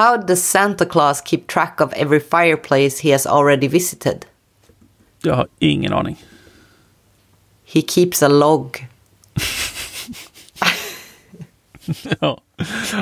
How 0.00 0.16
does 0.16 0.42
Santa 0.44 0.86
Claus 0.86 1.20
keep 1.20 1.46
track 1.46 1.80
of 1.80 1.92
every 1.92 2.20
fireplace 2.20 3.02
he 3.02 3.10
has 3.10 3.26
already 3.26 3.68
visited? 3.68 4.24
Jag 5.22 5.34
har 5.34 5.48
ingen 5.58 5.92
aning. 5.92 6.16
He 7.64 7.82
keeps 7.82 8.22
a 8.22 8.28
log. 8.28 8.86
Ja. 12.20 12.40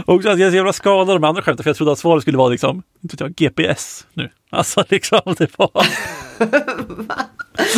Också 0.04 0.28
att 0.28 0.38
jag 0.38 0.46
är 0.46 0.50
så 0.50 0.56
jävla 0.56 0.72
skadad 0.72 1.10
av 1.10 1.20
de 1.20 1.28
andra 1.28 1.42
skämten 1.42 1.64
för 1.64 1.70
jag 1.70 1.76
trodde 1.76 1.92
att 1.92 1.98
svaret 1.98 2.22
skulle 2.22 2.38
vara 2.38 2.48
liksom, 2.48 2.82
inte 3.00 3.16
vet 3.16 3.20
jag, 3.20 3.34
GPS 3.34 4.06
nu. 4.14 4.30
Alltså 4.50 4.84
liksom, 4.88 5.20
det 5.38 5.58
var... 5.58 5.86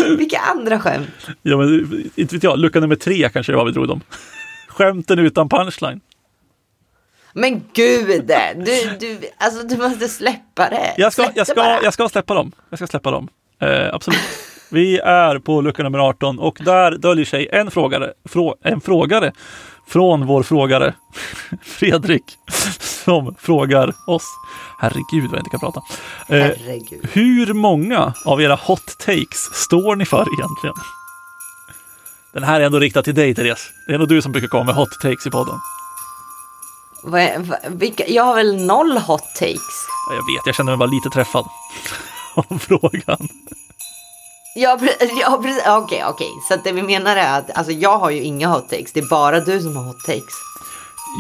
Vilka 0.16 0.39
andra 0.39 0.80
skämt? 0.80 1.09
Ja 1.43 1.57
men 1.57 2.11
inte 2.14 2.34
vet 2.34 2.43
jag, 2.43 2.59
lucka 2.59 2.80
nummer 2.80 2.96
tre 2.96 3.29
kanske 3.29 3.52
var 3.52 3.64
vi 3.64 3.73
drog 3.73 3.89
dem. 3.89 4.00
Skämten 4.68 5.18
utan 5.18 5.48
punchline. 5.48 6.00
Men 7.35 7.62
gud, 7.73 8.27
du, 8.57 8.97
du, 9.01 9.19
alltså, 9.39 9.67
du 9.67 9.77
måste 9.77 10.09
släppa 10.09 10.69
det. 10.71 10.95
Jag 10.97 11.12
ska, 11.12 11.23
Släpp 11.23 11.37
jag 11.37 11.47
ska, 11.47 11.55
bara. 11.55 11.83
jag 11.83 11.93
ska 11.93 12.09
släppa 12.09 12.34
dem. 12.34 12.52
Jag 12.71 12.79
ska 12.79 12.87
släppa 12.87 13.11
dem. 13.11 13.29
Eh, 13.62 13.95
absolut. 13.95 14.21
Vi 14.71 14.98
är 14.98 15.38
på 15.38 15.61
lucka 15.61 15.83
nummer 15.83 15.98
18 15.98 16.38
och 16.38 16.59
där 16.65 16.98
döljer 16.98 17.24
sig 17.24 17.48
en 17.52 17.71
frågare, 17.71 18.12
frå, 18.29 18.57
en 18.65 18.80
frågare 18.80 19.33
från 19.88 20.27
vår 20.27 20.43
frågare 20.43 20.95
Fredrik 21.62 22.24
som 22.80 23.35
frågar 23.38 23.93
oss. 24.07 24.24
Herregud 24.80 25.30
vad 25.30 25.38
jag 25.38 25.41
inte 25.41 25.51
kan 25.51 25.60
prata. 25.60 25.80
Eh, 26.29 26.51
hur 27.12 27.52
många 27.52 28.15
av 28.27 28.43
era 28.43 28.55
hot 28.55 28.99
takes 28.99 29.38
står 29.52 29.97
ni 29.97 30.07
för 30.07 30.27
egentligen? 30.38 30.74
Den 32.33 32.43
här 32.43 32.60
är 32.60 32.65
ändå 32.65 32.79
riktad 32.79 33.02
till 33.02 33.15
dig 33.15 33.35
Therese. 33.35 33.71
Det 33.87 33.95
är 33.95 33.99
nog 33.99 34.09
du 34.09 34.23
som 34.23 34.33
brukar 34.33 34.49
komma 34.49 34.65
med 34.65 34.74
hot 34.74 35.01
takes 35.02 35.27
i 35.27 35.30
podden. 35.30 35.55
Jag 38.06 38.24
har 38.24 38.34
väl 38.34 38.56
noll 38.66 38.98
hot 38.98 39.34
takes? 39.34 39.86
Ja, 40.09 40.14
Jag 40.14 40.22
vet, 40.36 40.46
jag 40.46 40.54
känner 40.54 40.72
mig 40.72 40.78
bara 40.78 40.90
lite 40.90 41.09
träffad 41.10 41.45
av 42.34 42.59
frågan. 42.59 43.29
Ja, 44.54 44.79
ja 45.20 45.40
precis. 45.42 45.62
Okej, 45.66 46.04
okej. 46.07 46.30
Så 46.48 46.54
att 46.54 46.65
det 46.65 46.73
vi 46.73 46.82
menar 46.82 47.16
är 47.16 47.38
att 47.38 47.57
alltså, 47.57 47.73
jag 47.73 47.98
har 47.98 48.10
ju 48.10 48.23
inga 48.23 48.48
hot 48.48 48.68
takes. 48.70 48.92
Det 48.92 49.01
är 49.01 49.09
bara 49.09 49.40
du 49.40 49.60
som 49.60 49.76
har 49.76 49.84
hot 49.84 50.04
takes. 50.07 50.34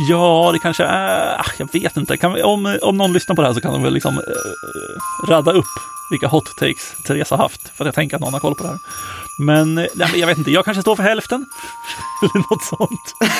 Ja, 0.08 0.50
det 0.52 0.58
kanske 0.58 0.84
är... 0.84 1.40
ah, 1.40 1.44
Jag 1.58 1.72
vet 1.72 1.96
inte. 1.96 2.16
Vi, 2.34 2.42
om, 2.42 2.78
om 2.82 2.96
någon 2.96 3.12
lyssnar 3.12 3.36
på 3.36 3.42
det 3.42 3.48
här 3.48 3.54
så 3.54 3.60
kan 3.60 3.72
de 3.72 3.82
väl 3.82 3.92
liksom 3.94 4.18
eh, 4.18 5.28
radda 5.30 5.52
upp 5.52 5.64
vilka 6.10 6.26
hot 6.28 6.56
takes 6.58 6.94
Therese 7.06 7.30
har 7.30 7.36
haft. 7.38 7.68
För 7.76 7.84
jag 7.84 7.94
tänker 7.94 8.16
att 8.16 8.22
någon 8.22 8.32
har 8.32 8.40
koll 8.40 8.54
på 8.54 8.62
det 8.62 8.68
här. 8.68 8.78
Men, 9.38 9.74
nej, 9.74 9.88
men 9.94 10.20
jag 10.20 10.26
vet 10.26 10.38
inte, 10.38 10.50
jag 10.50 10.64
kanske 10.64 10.82
står 10.82 10.96
för 10.96 11.02
hälften. 11.02 11.46
Eller 12.22 12.38
något 12.50 12.64
sånt. 12.64 13.30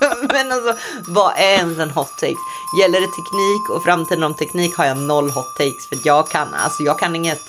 Men 0.32 0.52
alltså, 0.52 0.76
vad 1.08 1.32
är 1.36 1.54
ens 1.58 1.78
en 1.78 1.90
hot 1.90 2.18
take? 2.20 2.36
Gäller 2.80 3.00
det 3.00 3.06
teknik 3.06 3.70
och 3.70 3.82
framtiden 3.84 4.24
om 4.24 4.34
teknik 4.34 4.76
har 4.76 4.84
jag 4.84 4.98
noll 4.98 5.30
hot 5.30 5.56
takes. 5.58 5.88
För 5.88 5.98
jag 6.04 6.30
kan, 6.30 6.54
alltså 6.54 6.82
jag 6.82 6.98
kan 6.98 7.16
inget. 7.16 7.40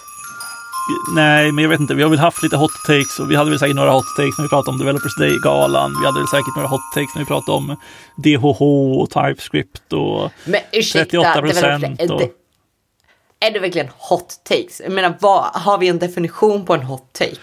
Nej, 1.16 1.52
men 1.52 1.64
jag 1.64 1.70
vet 1.70 1.80
inte. 1.80 1.94
Vi 1.94 2.04
har 2.04 2.10
väl 2.10 2.20
haft 2.20 2.44
lite 2.44 2.58
hot 2.58 2.72
takes 2.88 3.20
och 3.20 3.32
vi 3.32 3.36
hade 3.36 3.50
väl 3.50 3.60
säkert 3.60 3.76
några 3.76 3.92
hot 3.92 4.16
takes 4.18 4.38
när 4.38 4.44
vi 4.44 4.50
pratade 4.50 4.72
om 4.72 4.78
Developers 4.78 5.16
Day-galan. 5.20 5.96
Vi 6.02 6.06
hade 6.06 6.20
väl 6.20 6.28
säkert 6.28 6.56
några 6.56 6.68
hot 6.68 6.82
takes 6.94 7.16
när 7.16 7.22
vi 7.22 7.26
pratade 7.26 7.58
om 7.58 7.76
DHH 8.16 8.62
och 9.02 9.10
TypeScript 9.10 9.94
och 9.94 10.32
Men 10.44 10.62
ursäkta, 10.72 11.34
38 11.34 11.42
det 11.42 12.04
är, 12.04 12.12
och... 12.12 12.20
det, 12.20 12.30
är 13.40 13.52
det 13.52 13.60
verkligen 13.60 13.90
hot 13.98 14.36
takes? 14.44 14.82
Jag 14.84 14.92
menar, 14.92 15.16
vad, 15.20 15.44
har 15.44 15.78
vi 15.78 15.88
en 15.88 16.00
definition 16.00 16.66
på 16.66 16.74
en 16.74 16.84
hot 16.84 17.14
take? 17.14 17.36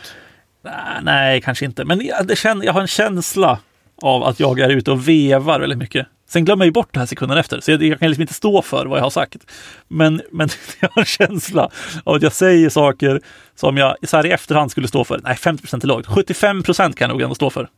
Nej, 0.65 1.03
nej, 1.03 1.41
kanske 1.41 1.65
inte. 1.65 1.85
Men 1.85 2.11
det 2.25 2.37
känner, 2.37 2.67
jag 2.67 2.73
har 2.73 2.81
en 2.81 2.87
känsla 2.87 3.59
av 4.03 4.25
att 4.25 4.41
jag 4.41 4.61
är 4.61 4.69
ute 4.69 4.91
och 4.91 5.09
vevar 5.09 5.61
väldigt 5.61 5.79
mycket. 5.79 6.07
Sen 6.29 6.45
glömmer 6.45 6.65
jag 6.65 6.67
ju 6.67 6.73
bort 6.73 6.89
det 6.93 6.99
här 6.99 7.07
sekunden 7.07 7.39
efter, 7.39 7.61
så 7.61 7.71
jag, 7.71 7.83
jag 7.83 7.99
kan 7.99 8.09
liksom 8.09 8.23
inte 8.23 8.35
stå 8.35 8.63
för 8.63 8.87
vad 8.87 8.99
jag 8.99 9.03
har 9.03 9.11
sagt. 9.11 9.37
Men, 9.89 10.23
men 10.31 10.49
jag 10.81 10.89
har 10.89 11.03
en 11.03 11.07
känsla 11.07 11.71
av 12.05 12.15
att 12.15 12.23
jag 12.23 12.33
säger 12.33 12.69
saker 12.69 13.21
som 13.55 13.77
jag 13.77 13.97
så 14.03 14.17
här 14.17 14.27
i 14.27 14.31
efterhand 14.31 14.71
skulle 14.71 14.89
stå 14.89 15.05
för. 15.05 15.21
Nej, 15.25 15.37
50 15.37 15.63
procent 15.63 15.85
är 15.85 15.89
lågt. 15.89 16.07
75 16.07 16.63
procent 16.63 16.97
kan 16.97 17.09
jag 17.09 17.15
nog 17.15 17.23
ändå 17.23 17.35
stå 17.35 17.51
för. 17.51 17.69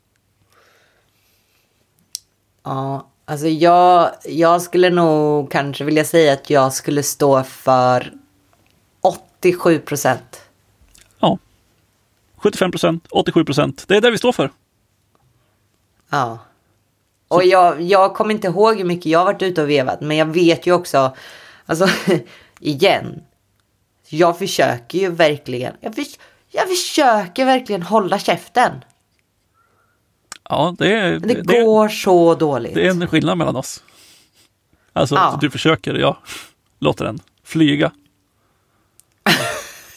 Ja, 2.64 3.10
alltså 3.24 3.46
jag, 3.46 4.10
jag 4.24 4.62
skulle 4.62 4.90
nog 4.90 5.50
kanske 5.50 5.84
vilja 5.84 6.04
säga 6.04 6.32
att 6.32 6.50
jag 6.50 6.72
skulle 6.72 7.02
stå 7.02 7.42
för 7.42 8.12
87 9.00 9.78
procent. 9.78 10.42
Ja. 11.18 11.38
75 12.36 12.70
procent, 12.70 13.06
87 13.10 13.44
procent. 13.44 13.84
Det 13.88 13.96
är 13.96 14.00
det 14.00 14.10
vi 14.10 14.18
står 14.18 14.32
för. 14.32 14.50
Ja. 16.10 16.38
Och 17.28 17.44
jag, 17.44 17.82
jag 17.82 18.14
kommer 18.14 18.34
inte 18.34 18.46
ihåg 18.46 18.76
hur 18.76 18.84
mycket 18.84 19.06
jag 19.06 19.18
har 19.18 19.24
varit 19.26 19.42
ute 19.42 19.62
och 19.62 19.70
vevat, 19.70 20.00
men 20.00 20.16
jag 20.16 20.26
vet 20.26 20.66
ju 20.66 20.72
också, 20.72 21.16
alltså 21.66 21.88
igen, 22.60 23.22
jag 24.08 24.38
försöker 24.38 24.98
ju 24.98 25.10
verkligen, 25.10 25.74
jag, 25.80 25.94
förs- 25.94 26.18
jag 26.50 26.68
försöker 26.68 27.44
verkligen 27.44 27.82
hålla 27.82 28.18
käften. 28.18 28.72
Ja, 30.48 30.74
det 30.78 30.92
är, 30.92 31.18
det, 31.18 31.42
det, 31.42 31.62
går 31.64 31.88
så 31.88 32.34
dåligt. 32.34 32.74
det 32.74 32.86
är 32.86 32.90
en 32.90 33.08
skillnad 33.08 33.38
mellan 33.38 33.56
oss. 33.56 33.82
Alltså, 34.92 35.14
Ja. 35.14 35.38
du 35.40 35.50
försöker, 35.50 35.94
jag 35.94 36.16
låter 36.78 37.04
den 37.04 37.18
flyga. 37.44 37.92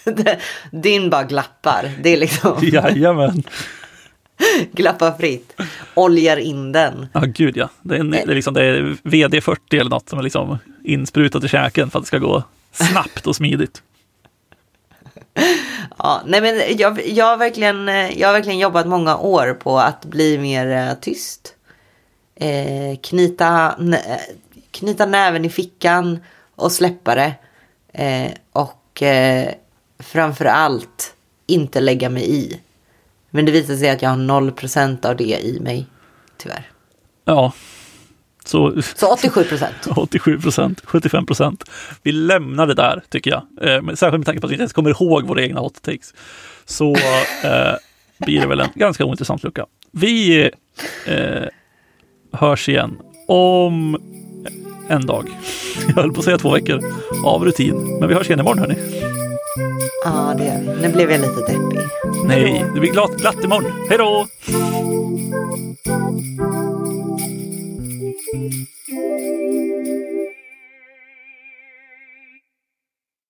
Din 0.71 1.09
bara 1.09 1.23
glappar, 1.23 1.91
det 2.03 2.09
är 2.09 2.17
liksom 2.17 2.57
Jajamän. 2.61 3.43
glappar 4.71 5.11
fritt. 5.11 5.61
Oljar 5.93 6.37
in 6.37 6.71
den. 6.71 7.07
Ja, 7.13 7.21
gud 7.25 7.57
ja. 7.57 7.69
Det 7.81 7.95
är, 7.95 7.99
en, 7.99 8.11
det 8.11 8.21
är, 8.21 8.35
liksom, 8.35 8.53
det 8.53 8.65
är 8.65 8.97
VD40 9.03 9.57
eller 9.69 9.89
något 9.89 10.09
som 10.09 10.19
är 10.19 10.23
liksom 10.23 10.57
insprutat 10.83 11.43
i 11.43 11.47
käken 11.47 11.89
för 11.89 11.99
att 11.99 12.05
det 12.05 12.07
ska 12.07 12.17
gå 12.17 12.43
snabbt 12.71 13.27
och 13.27 13.35
smidigt. 13.35 13.81
Ja, 15.99 16.21
nej 16.25 16.41
men 16.41 16.77
jag, 16.77 17.07
jag, 17.07 17.25
har 17.25 17.37
verkligen, 17.37 17.89
eh, 17.89 18.19
jag 18.19 18.27
har 18.27 18.33
verkligen 18.33 18.59
jobbat 18.59 18.87
många 18.87 19.17
år 19.17 19.53
på 19.53 19.79
att 19.79 20.05
bli 20.05 20.37
mer 20.37 20.67
eh, 20.67 20.93
tyst. 21.01 21.55
Eh, 22.35 22.99
knyta, 23.03 23.75
nä, 23.77 24.19
knyta 24.71 25.05
näven 25.05 25.45
i 25.45 25.49
fickan 25.49 26.19
och 26.55 26.71
släppa 26.71 27.15
det. 27.15 27.33
Eh, 27.93 28.31
och 28.51 29.01
eh, 29.01 29.53
framför 29.99 30.45
allt 30.45 31.13
inte 31.47 31.79
lägga 31.79 32.09
mig 32.09 32.35
i. 32.35 32.59
Men 33.37 33.45
det 33.45 33.51
visar 33.51 33.75
sig 33.75 33.89
att 33.89 34.01
jag 34.01 34.09
har 34.09 34.17
0% 34.17 35.05
av 35.05 35.15
det 35.15 35.23
i 35.23 35.59
mig, 35.61 35.85
tyvärr. 36.37 36.69
Ja, 37.25 37.53
så 38.45 38.81
Så 38.95 39.13
87 39.13 39.43
procent. 39.43 39.75
87 39.95 40.39
procent, 40.39 40.81
75 40.83 41.25
procent. 41.25 41.63
Vi 42.03 42.11
lämnar 42.11 42.67
det 42.67 42.73
där 42.73 43.03
tycker 43.09 43.31
jag. 43.31 43.41
Eh, 43.61 43.93
särskilt 43.95 44.19
med 44.19 44.25
tanke 44.25 44.41
på 44.41 44.47
att 44.47 44.51
vi 44.51 44.53
inte 44.53 44.61
ens 44.61 44.73
kommer 44.73 44.89
ihåg 44.89 45.27
våra 45.27 45.41
egna 45.41 45.59
hot 45.59 45.81
takes. 45.81 46.13
Så 46.65 46.95
eh, 47.43 47.75
blir 48.17 48.41
det 48.41 48.47
väl 48.47 48.59
en 48.59 48.69
ganska 48.75 49.05
ointressant 49.05 49.43
lucka. 49.43 49.65
Vi 49.91 50.41
eh, 51.05 51.45
hörs 52.31 52.69
igen 52.69 52.97
om 53.27 53.97
en 54.89 55.05
dag. 55.05 55.29
Jag 55.87 55.93
höll 55.95 56.13
på 56.13 56.19
att 56.19 56.25
säga 56.25 56.37
två 56.37 56.51
veckor 56.51 56.79
av 57.25 57.45
rutin. 57.45 57.97
Men 57.99 58.09
vi 58.09 58.15
hörs 58.15 58.27
igen 58.27 58.39
imorgon 58.39 58.59
hörni. 58.59 58.75
Ja, 60.03 60.33
det 60.37 60.45
gör 60.45 60.75
vi. 60.75 60.81
Nu 60.81 60.93
blev 60.93 61.11
jag 61.11 61.21
lite 61.21 61.39
deppig. 61.39 61.79
Nej, 62.25 62.65
det 62.73 62.79
blir 62.79 62.91
glatt, 62.91 63.17
glatt 63.17 63.43
imorgon. 63.43 63.71
Hej 63.89 63.97
då! 63.97 64.27